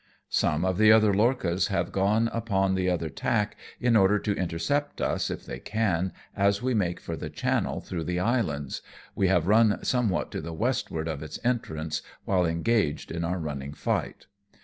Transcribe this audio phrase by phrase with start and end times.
[0.31, 4.99] Some of the other lorchas have gone upon the other tack in order to intercept
[4.99, 8.81] us if they can, as we make for the channel through the islands,
[9.13, 13.73] we having run somewhat to the westward of its entrance while engaged in our running
[13.73, 14.25] fight.